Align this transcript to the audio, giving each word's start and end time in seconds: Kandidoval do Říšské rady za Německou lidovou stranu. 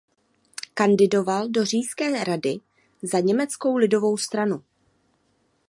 Kandidoval 0.73 1.49
do 1.51 1.65
Říšské 1.65 2.23
rady 2.23 2.55
za 3.03 3.19
Německou 3.19 3.77
lidovou 3.77 4.17
stranu. 4.17 4.63